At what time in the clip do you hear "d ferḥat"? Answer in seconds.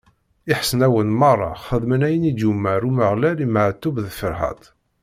4.05-4.63